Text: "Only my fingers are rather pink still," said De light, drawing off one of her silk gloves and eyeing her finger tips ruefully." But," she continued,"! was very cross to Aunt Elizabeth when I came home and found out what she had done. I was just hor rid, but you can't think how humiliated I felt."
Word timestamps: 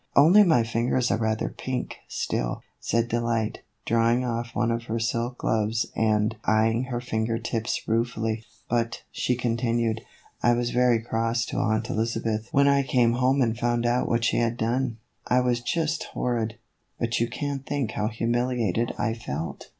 "Only 0.25 0.41
my 0.43 0.63
fingers 0.63 1.11
are 1.11 1.17
rather 1.19 1.47
pink 1.55 1.97
still," 2.07 2.63
said 2.79 3.07
De 3.07 3.21
light, 3.21 3.59
drawing 3.85 4.25
off 4.25 4.55
one 4.55 4.71
of 4.71 4.85
her 4.85 4.97
silk 4.97 5.37
gloves 5.37 5.85
and 5.95 6.35
eyeing 6.43 6.85
her 6.85 6.99
finger 6.99 7.37
tips 7.37 7.87
ruefully." 7.87 8.43
But," 8.67 9.03
she 9.11 9.35
continued,"! 9.35 10.01
was 10.43 10.71
very 10.71 10.99
cross 11.03 11.45
to 11.51 11.57
Aunt 11.57 11.87
Elizabeth 11.91 12.47
when 12.51 12.67
I 12.67 12.81
came 12.81 13.13
home 13.13 13.43
and 13.43 13.55
found 13.55 13.85
out 13.85 14.09
what 14.09 14.25
she 14.25 14.37
had 14.37 14.57
done. 14.57 14.97
I 15.27 15.39
was 15.41 15.61
just 15.61 16.05
hor 16.15 16.33
rid, 16.33 16.55
but 16.99 17.19
you 17.19 17.29
can't 17.29 17.63
think 17.63 17.91
how 17.91 18.07
humiliated 18.07 18.95
I 18.97 19.13
felt." 19.13 19.69